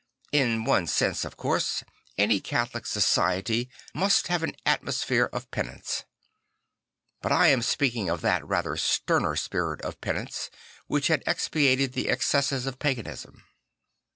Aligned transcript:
In 0.31 0.63
one 0.65 0.87
sense, 0.87 1.23
of 1.25 1.37
course, 1.37 1.83
any 2.17 2.39
Catholic 2.39 2.87
society 2.87 3.69
must 3.93 4.29
have 4.29 4.41
an 4.41 4.55
atmosphere 4.65 5.29
3 5.31 5.39
6 5.41 5.43
St. 5.43 5.53
Francis 5.53 5.75
of 5.75 5.75
Assisi 5.77 6.01
of 6.01 6.01
penance; 6.01 7.21
but 7.21 7.31
I 7.31 7.47
am 7.49 7.61
speaking 7.61 8.09
of 8.09 8.21
that 8.21 8.47
rather 8.47 8.77
sterner 8.77 9.35
spirit 9.35 9.81
of 9.83 10.01
penance 10.01 10.49
which 10.87 11.05
had 11.05 11.21
expiated 11.27 11.93
the 11.93 12.09
excesses 12.09 12.65
of 12.65 12.79
paganism. 12.79 13.43